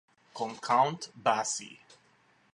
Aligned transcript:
Con 0.33 0.57
Count 0.59 1.11
Basie 1.13 1.77